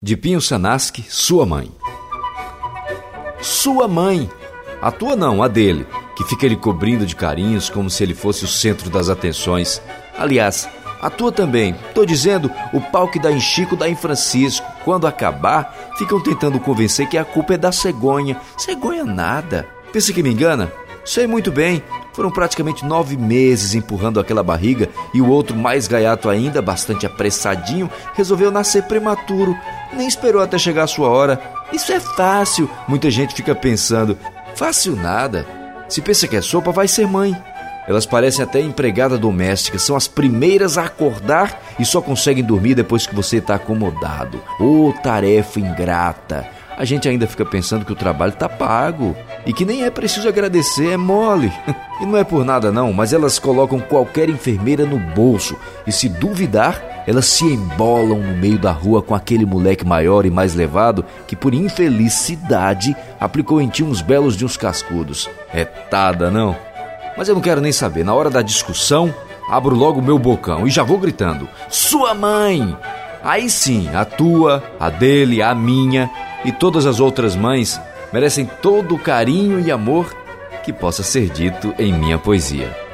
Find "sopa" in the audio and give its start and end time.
36.40-36.72